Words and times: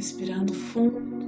respirando 0.00 0.54
fundo. 0.54 1.20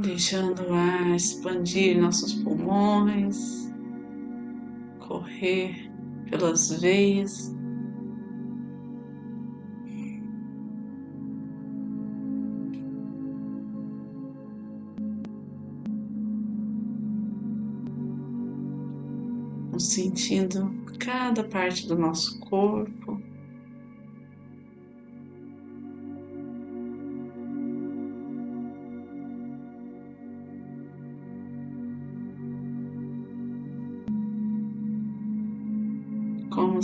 deixando 0.00 0.62
o 0.62 0.74
ar 0.74 1.16
expandir 1.16 2.00
nossos 2.00 2.32
pulmões, 2.34 3.68
correr 5.00 5.88
pelas 6.30 6.70
veias. 6.80 7.54
Sentindo 19.78 20.74
cada 20.98 21.44
parte 21.44 21.86
do 21.86 21.96
nosso 21.96 22.38
corpo. 22.40 23.27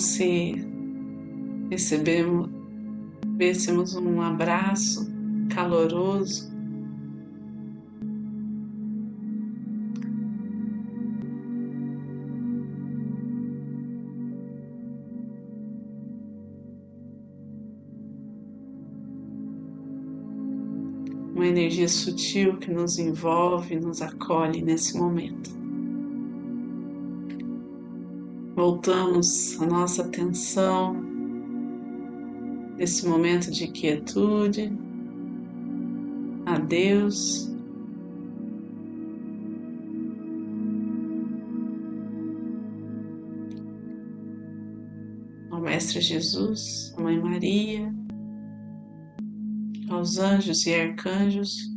Se 0.05 0.55
recebemos, 1.71 2.51
recebêssemos 3.23 3.95
um 3.95 4.21
abraço 4.21 5.11
caloroso. 5.49 6.53
Uma 21.35 21.47
energia 21.49 21.89
sutil 21.89 22.59
que 22.59 22.71
nos 22.71 22.99
envolve, 22.99 23.77
nos 23.77 24.01
acolhe 24.01 24.63
nesse 24.63 24.97
momento. 24.97 25.64
Voltamos 28.67 29.61
a 29.61 29.67
nossa 29.67 30.01
atenção 30.01 30.95
nesse 32.79 33.07
momento 33.07 33.51
de 33.51 33.67
quietude 33.69 34.73
a 36.47 36.59
Deus. 36.59 37.55
Ao 45.51 45.61
Mestre 45.61 46.01
Jesus, 46.01 46.95
a 46.97 47.03
Mãe 47.03 47.21
Maria, 47.21 47.95
aos 49.91 50.17
anjos 50.17 50.65
e 50.65 50.75
arcanjos 50.75 51.74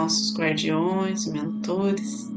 nossos 0.00 0.34
guardiões, 0.34 1.26
mentores. 1.26 2.30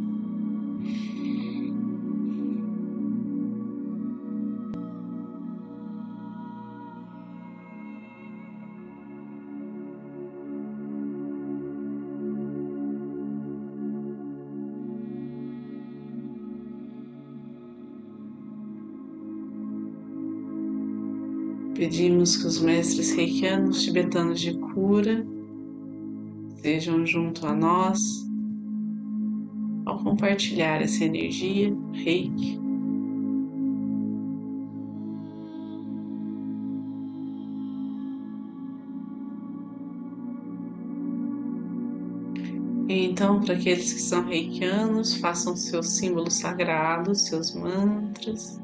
Pedimos 21.73 22.37
que 22.37 22.45
os 22.45 22.59
mestres 22.59 23.13
reikianos 23.13 23.83
tibetanos 23.83 24.39
de 24.39 24.53
cura 24.57 25.32
estejam 26.63 27.05
junto 27.05 27.45
a 27.45 27.53
nós 27.53 28.25
ao 29.85 30.01
compartilhar 30.01 30.81
essa 30.81 31.03
energia 31.03 31.75
reiki. 31.91 32.57
Então, 42.87 43.41
para 43.41 43.55
aqueles 43.55 43.91
que 43.91 43.99
são 43.99 44.25
reikianos, 44.25 45.17
façam 45.17 45.57
seus 45.57 45.97
símbolos 45.97 46.35
sagrados, 46.35 47.27
seus 47.27 47.53
mantras. 47.53 48.57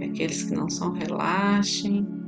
Aqueles 0.00 0.44
que 0.44 0.54
não 0.54 0.70
são, 0.70 0.92
relaxem. 0.92 2.23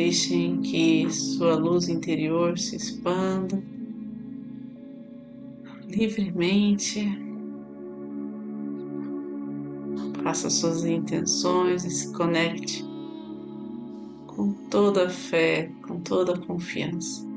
Deixem 0.00 0.60
que 0.60 1.10
sua 1.10 1.56
luz 1.56 1.88
interior 1.88 2.56
se 2.56 2.76
expanda 2.76 3.60
livremente. 5.88 7.04
Faça 10.22 10.48
suas 10.50 10.84
intenções 10.84 11.84
e 11.84 11.90
se 11.90 12.12
conecte 12.12 12.84
com 14.28 14.52
toda 14.70 15.06
a 15.06 15.10
fé, 15.10 15.68
com 15.84 15.98
toda 15.98 16.34
a 16.34 16.38
confiança. 16.46 17.27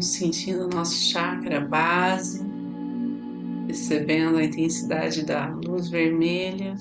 Sentindo 0.00 0.68
nosso 0.68 1.10
chakra 1.10 1.60
base, 1.60 2.44
recebendo 3.66 4.38
a 4.38 4.44
intensidade 4.44 5.24
da 5.24 5.48
luz 5.48 5.88
vermelha. 5.88 6.74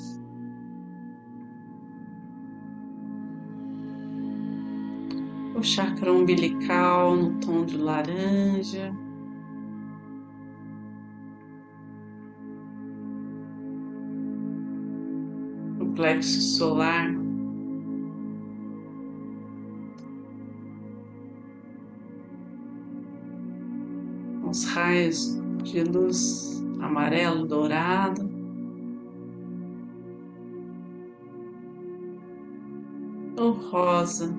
O 5.56 5.64
chakra 5.64 6.14
umbilical 6.14 7.16
no 7.16 7.40
tom 7.40 7.66
de 7.66 7.78
laranja. 7.78 8.94
O 15.80 15.86
plexo 15.96 16.42
solar 16.42 17.27
cristais 24.88 25.38
de 25.64 25.84
luz 25.84 26.64
amarelo, 26.80 27.46
dourado. 27.46 28.30
Ou 33.40 33.52
rosa. 33.52 34.34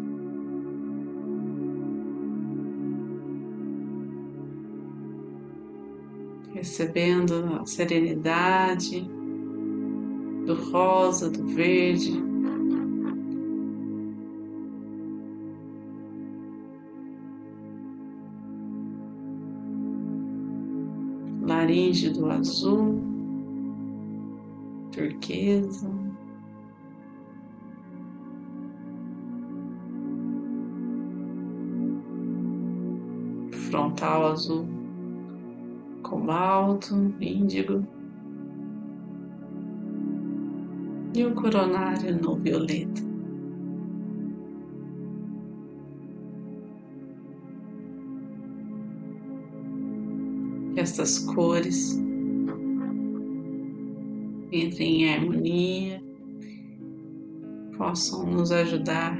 Recebendo 6.53 7.61
a 7.61 7.67
serenidade 7.67 9.09
do 10.45 10.55
rosa, 10.71 11.31
do 11.31 11.47
verde. 11.47 12.28
Laringe 21.79 22.11
do 22.11 22.29
azul, 22.29 23.01
turquesa. 24.91 25.89
Frontal 33.71 34.33
azul, 34.33 34.67
cobalto, 36.03 36.97
índigo. 37.21 37.87
e 41.15 41.25
o 41.25 41.35
coronário 41.35 42.21
no 42.21 42.37
violeta. 42.37 43.08
Que 50.99 51.03
estas 51.03 51.19
cores. 51.21 51.97
Entrem 54.51 55.05
em 55.05 55.15
harmonia, 55.15 56.03
possam 57.77 58.27
nos 58.27 58.51
ajudar 58.51 59.17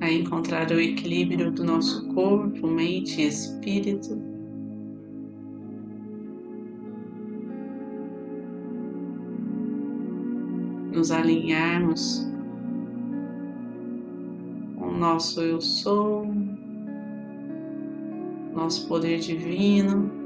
a 0.00 0.10
encontrar 0.10 0.68
o 0.72 0.80
equilíbrio 0.80 1.52
do 1.52 1.62
nosso 1.62 2.08
corpo, 2.08 2.66
mente 2.66 3.20
e 3.20 3.28
espírito. 3.28 4.20
Nos 10.92 11.12
alinharmos 11.12 12.26
com 14.76 14.86
o 14.86 14.98
nosso 14.98 15.40
eu 15.40 15.60
sou, 15.60 16.26
nosso 18.52 18.88
poder 18.88 19.20
divino. 19.20 20.21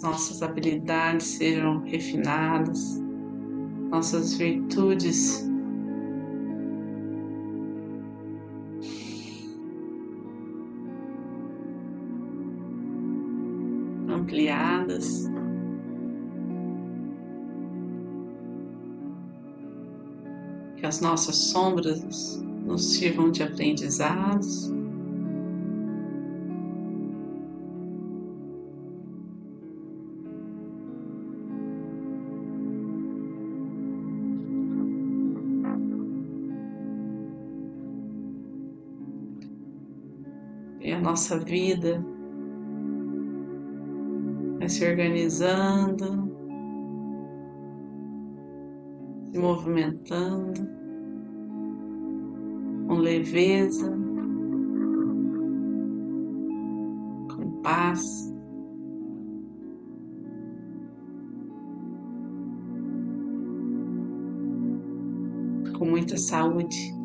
As 0.00 0.02
nossas 0.02 0.42
habilidades 0.42 1.26
sejam 1.26 1.80
refinadas 1.80 2.98
nossas 3.90 4.34
virtudes. 4.34 5.46
Ampliadas, 14.08 15.28
que 20.76 20.86
as 20.86 21.00
nossas 21.00 21.36
sombras 21.36 22.42
nos 22.64 22.92
sirvam 22.92 23.30
de 23.30 23.42
aprendizados. 23.42 24.79
E 40.80 40.92
a 40.92 41.00
nossa 41.00 41.38
vida 41.38 42.04
vai 44.58 44.68
se 44.68 44.86
organizando, 44.86 46.30
se 49.30 49.38
movimentando 49.38 50.80
com 52.90 52.94
leveza, 52.96 53.88
com 57.34 57.62
paz. 57.62 58.34
Com 65.78 65.86
muita 65.86 66.16
saúde. 66.18 66.99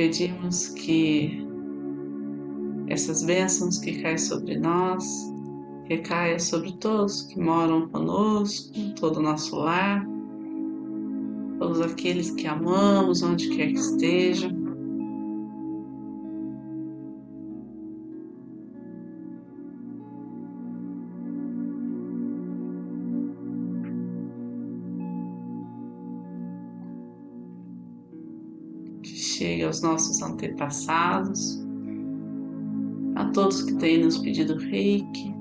Pedimos 0.00 0.68
que 0.68 1.46
essas 2.88 3.22
bênçãos 3.22 3.76
que 3.76 4.00
caem 4.00 4.16
sobre 4.16 4.58
nós 4.58 5.04
recaia 5.84 6.38
sobre 6.38 6.72
todos 6.78 7.20
que 7.24 7.38
moram 7.38 7.86
conosco, 7.86 8.72
todo 8.98 9.18
o 9.18 9.22
nosso 9.22 9.54
lar, 9.56 10.08
todos 11.58 11.82
aqueles 11.82 12.30
que 12.30 12.46
amamos, 12.46 13.22
onde 13.22 13.50
quer 13.50 13.66
que 13.66 13.78
estejam. 13.78 14.59
Chegue 29.40 29.64
aos 29.64 29.80
nossos 29.80 30.20
antepassados, 30.20 31.58
a 33.16 33.24
todos 33.32 33.62
que 33.62 33.72
têm 33.76 34.04
nos 34.04 34.18
pedido 34.18 34.58
reiki. 34.58 35.34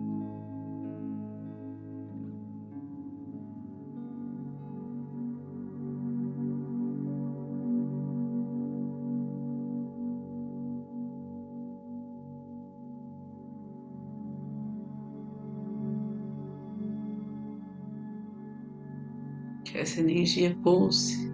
Que 19.66 19.78
essa 19.78 20.00
energia 20.00 20.58
pulse 20.64 21.29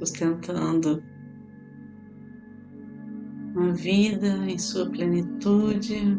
sustentando 0.00 1.02
uma 3.54 3.74
vida 3.74 4.28
em 4.48 4.58
sua 4.58 4.88
plenitude. 4.90 6.18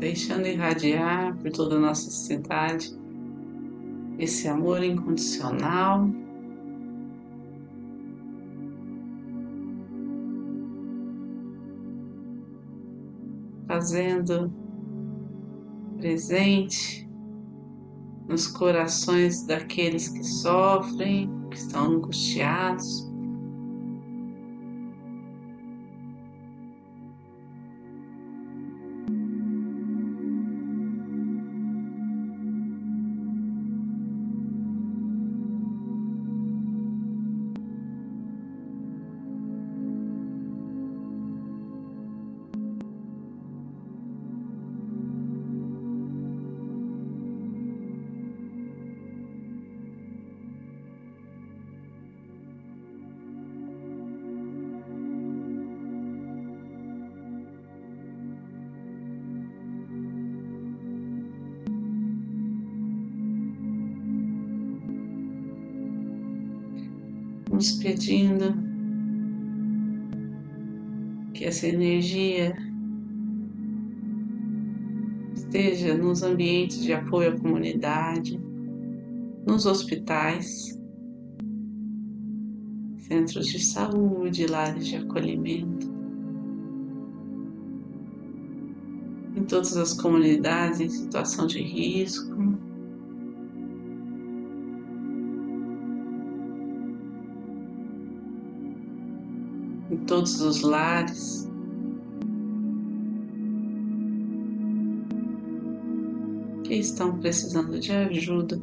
Deixando 0.00 0.46
irradiar 0.46 1.36
por 1.36 1.52
toda 1.52 1.76
a 1.76 1.78
nossa 1.78 2.10
cidade 2.10 2.98
esse 4.18 4.48
amor 4.48 4.82
incondicional. 4.82 6.08
Fazendo 13.66 14.52
presente 15.98 17.08
nos 18.26 18.46
corações 18.46 19.46
daqueles 19.46 20.08
que 20.08 20.24
sofrem, 20.24 21.30
que 21.50 21.58
estão 21.58 21.92
angustiados. 21.96 23.09
Vamos 67.60 67.72
pedindo 67.72 68.54
que 71.34 71.44
essa 71.44 71.66
energia 71.66 72.56
esteja 75.34 75.94
nos 75.94 76.22
ambientes 76.22 76.80
de 76.80 76.94
apoio 76.94 77.34
à 77.34 77.38
comunidade, 77.38 78.40
nos 79.46 79.66
hospitais, 79.66 80.80
centros 82.96 83.48
de 83.48 83.62
saúde, 83.62 84.46
lares 84.46 84.86
de 84.86 84.96
acolhimento, 84.96 85.92
em 89.36 89.44
todas 89.44 89.76
as 89.76 89.92
comunidades 89.92 90.80
em 90.80 90.88
situação 90.88 91.46
de 91.46 91.60
risco. 91.60 92.59
Todos 100.06 100.40
os 100.40 100.62
lares. 100.62 101.48
Que 106.64 106.74
estão 106.74 107.18
precisando 107.18 107.78
de 107.78 107.92
ajuda. 107.92 108.60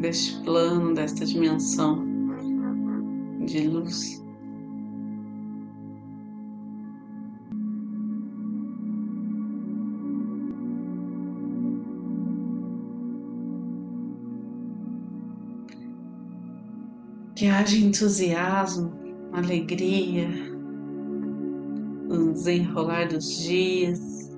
deste 0.00 0.42
plano, 0.42 0.94
desta 0.94 1.24
dimensão 1.24 2.04
de 3.46 3.68
luz. 3.68 4.19
Que 17.40 17.46
haja 17.46 17.78
entusiasmo, 17.78 18.92
alegria, 19.32 20.28
no 22.06 22.34
desenrolar 22.34 23.08
dos 23.08 23.38
dias. 23.38 24.28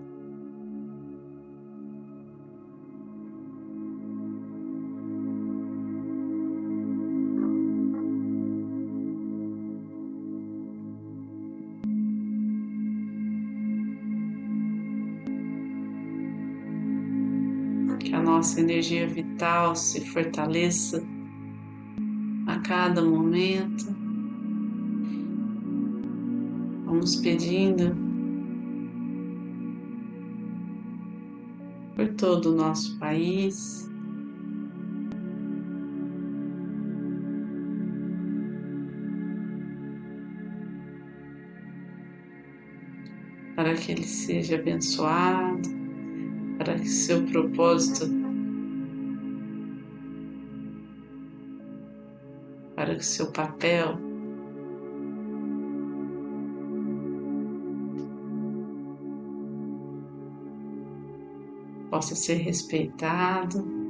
que 17.98 18.14
a 18.14 18.22
nossa 18.22 18.60
energia 18.60 19.08
vital 19.08 19.74
se 19.74 20.00
fortaleça 20.02 21.04
cada 22.62 23.02
momento. 23.02 23.84
Vamos 26.84 27.16
pedindo 27.16 27.94
por 31.96 32.08
todo 32.14 32.52
o 32.52 32.56
nosso 32.56 32.98
país. 32.98 33.90
Para 43.56 43.74
que 43.74 43.92
ele 43.92 44.04
seja 44.04 44.56
abençoado, 44.56 45.68
para 46.58 46.74
que 46.74 46.88
seu 46.88 47.22
propósito, 47.26 48.21
para 52.82 52.96
que 52.96 53.06
seu 53.06 53.30
papel 53.30 53.96
possa 61.88 62.16
ser 62.16 62.38
respeitado. 62.38 63.80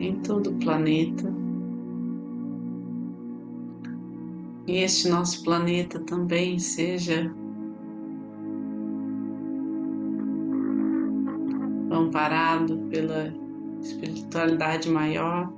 em 0.00 0.20
todo 0.22 0.50
o 0.50 0.58
planeta. 0.58 1.37
E 4.68 4.82
este 4.82 5.08
nosso 5.08 5.42
planeta 5.44 5.98
também 6.00 6.58
seja 6.58 7.34
amparado 11.90 12.76
pela 12.90 13.34
espiritualidade 13.80 14.90
maior 14.90 15.50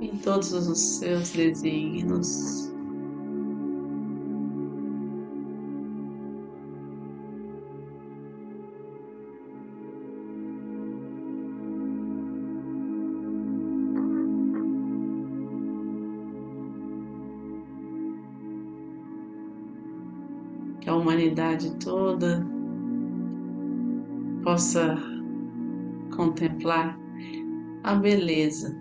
em 0.00 0.16
todos 0.16 0.54
os 0.54 0.80
seus 0.80 1.32
desígnios. 1.32 2.71
Humanidade 21.22 21.76
toda 21.76 22.44
possa 24.42 24.96
contemplar 26.16 26.98
a 27.84 27.94
beleza 27.94 28.76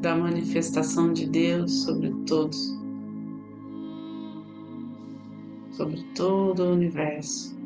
da 0.00 0.16
manifestação 0.16 1.12
de 1.12 1.28
Deus 1.28 1.84
sobre 1.84 2.12
todos, 2.26 2.76
sobre 5.72 6.02
todo 6.14 6.64
o 6.64 6.72
universo. 6.72 7.61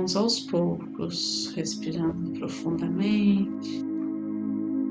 Vamos 0.00 0.16
aos 0.16 0.40
poucos, 0.40 1.52
respirando 1.54 2.30
profundamente. 2.32 3.84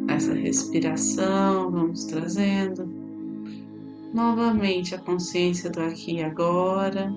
Essa 0.08 0.36
respiração, 0.36 1.72
vamos 1.72 2.06
trazendo 2.06 2.86
novamente 4.14 4.94
a 4.94 5.00
consciência 5.00 5.72
do 5.72 5.82
aqui 5.82 6.18
e 6.18 6.24
agora. 6.24 7.12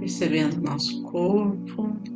Percebendo 0.00 0.58
nosso 0.62 1.02
corpo, 1.02 2.13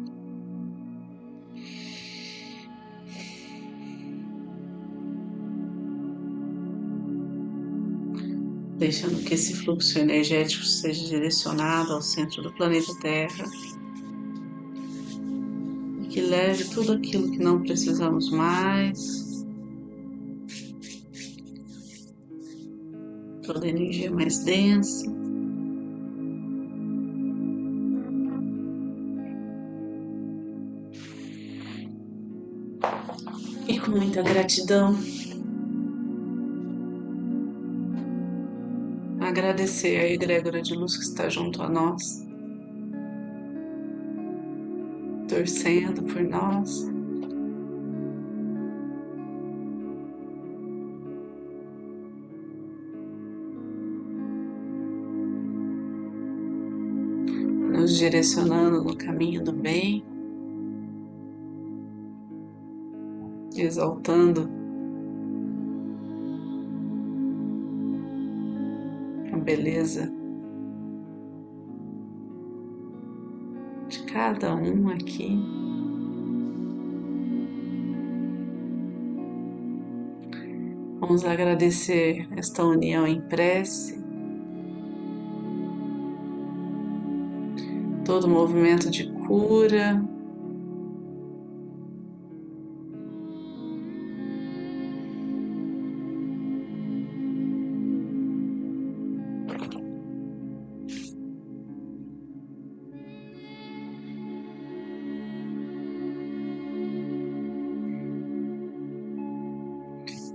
deixando 8.79 9.25
que 9.25 9.35
esse 9.35 9.55
fluxo 9.55 9.99
energético 9.99 10.65
seja 10.65 11.05
direcionado 11.09 11.93
ao 11.93 12.01
centro 12.01 12.43
do 12.43 12.53
planeta 12.53 12.95
Terra 13.01 13.45
e 16.03 16.07
que 16.07 16.21
leve 16.21 16.65
tudo 16.67 16.93
aquilo 16.93 17.31
que 17.33 17.39
não 17.39 17.61
precisamos 17.61 18.31
mais, 18.31 19.45
toda 23.43 23.67
a 23.67 23.69
energia 23.69 24.13
mais 24.13 24.39
densa. 24.45 25.13
E 33.67 33.79
com 33.81 33.91
muita 33.91 34.23
gratidão, 34.23 34.97
agradecer 39.39 40.01
a 40.01 40.11
egrégora 40.11 40.61
de 40.61 40.75
luz 40.75 40.97
que 40.97 41.05
está 41.05 41.29
junto 41.29 41.63
a 41.63 41.69
nós, 41.69 42.27
torcendo 45.29 46.03
por 46.03 46.23
nós. 46.23 46.89
Nos 57.73 57.97
direcionando 57.97 58.83
no 58.83 58.97
caminho 58.97 59.45
do 59.45 59.53
bem, 59.53 60.05
exaltando 63.55 64.51
beleza 69.49 70.13
de 73.89 74.03
cada 74.05 74.55
um 74.55 74.91
aqui. 74.91 75.41
Vamos 81.01 81.25
agradecer 81.25 82.29
esta 82.37 82.63
união 82.63 83.07
em 83.07 83.23
prece, 83.23 83.99
todo 88.05 88.25
o 88.25 88.29
movimento 88.29 88.91
de 88.91 89.11
cura, 89.27 90.05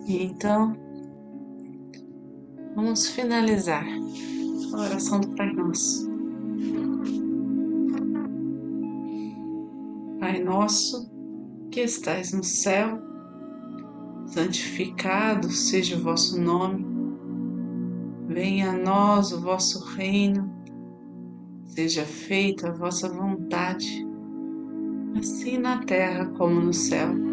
Então, 0.06 0.76
vamos 2.76 3.08
finalizar 3.08 3.86
a 4.74 4.78
oração 4.78 5.22
do 5.22 5.30
Pai 5.30 5.54
Nosso. 5.54 6.12
Pai 10.20 10.44
Nosso, 10.44 11.10
que 11.72 11.80
estais 11.80 12.34
no 12.34 12.44
céu, 12.44 13.00
santificado 14.28 15.50
seja 15.50 15.96
o 15.96 16.02
vosso 16.02 16.42
nome, 16.42 16.86
venha 18.28 18.72
a 18.72 18.78
nós 18.78 19.32
o 19.32 19.40
vosso 19.40 19.86
reino, 19.96 20.54
seja 21.66 22.04
feita 22.04 22.68
a 22.68 22.74
vossa 22.74 23.08
vontade, 23.08 24.06
assim 25.18 25.58
na 25.58 25.78
terra 25.86 26.26
como 26.26 26.60
no 26.60 26.74
céu 26.74 27.33